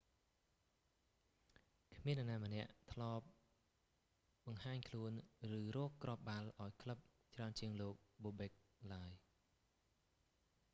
[1.97, 3.25] គ្មាននរណាម្នាក់ធ្លាប់
[4.45, 5.11] បង្ហាញខ្លួន
[5.51, 6.97] ឬរកគ្រាប់បាល់ឱ្យក្លឹប
[7.33, 7.93] ច្រើនជាងលោក
[8.23, 8.51] bobek បូបេក
[8.93, 9.11] ឡើយ